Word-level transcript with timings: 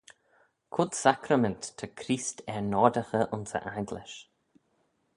Quoid 0.73 0.91
sacrament 1.03 1.63
ta 1.77 1.87
Creest 1.99 2.37
er 2.53 2.61
n'oardaghey 2.69 3.25
ayns 3.33 3.51
e 3.57 3.59
agglish? 3.79 4.17